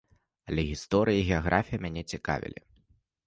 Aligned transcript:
Але 0.51 0.63
гісторыя 0.69 1.19
і 1.19 1.27
геаграфія 1.31 1.79
мяне 1.85 2.03
цікавілі. 2.13 2.59